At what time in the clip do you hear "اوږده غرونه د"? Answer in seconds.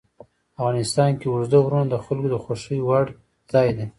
1.29-1.95